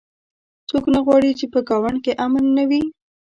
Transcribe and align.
څوک 0.69 0.83
نه 0.93 0.99
غواړي 1.05 1.31
چې 1.39 1.45
په 1.53 1.59
ګاونډ 1.69 1.97
کې 2.05 2.11
امن 2.25 2.45
نه 2.57 2.63
وي 2.69 2.83